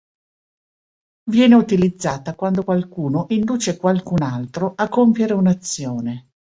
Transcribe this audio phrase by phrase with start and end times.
[1.29, 6.29] Viene utilizzata quando qualcuno induce qualcun altro a compiere un'azione.